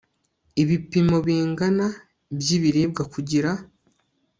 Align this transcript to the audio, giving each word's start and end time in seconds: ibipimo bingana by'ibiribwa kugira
ibipimo 0.61 1.17
bingana 1.25 1.87
by'ibiribwa 2.37 3.03
kugira 3.13 3.51